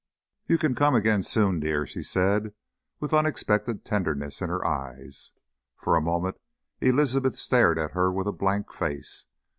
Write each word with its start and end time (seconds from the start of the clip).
"You 0.47 0.57
can 0.57 0.73
come 0.73 0.95
again 0.95 1.21
soon, 1.21 1.59
dear," 1.59 1.85
she 1.85 2.01
said, 2.01 2.55
with 2.99 3.13
unexpected 3.13 3.85
tenderness 3.85 4.41
in 4.41 4.49
her 4.49 4.65
eyes. 4.65 5.31
For 5.75 5.95
a 5.95 6.01
moment 6.01 6.39
Elizabeth 6.79 7.35
stared 7.35 7.77
at 7.77 7.91
her 7.91 8.11
with 8.11 8.25
a 8.25 8.31
blank 8.33 8.73
face. 8.73 9.27